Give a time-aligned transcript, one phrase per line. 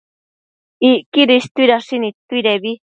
[0.89, 2.71] Icquidi istuidashi nidtuidebi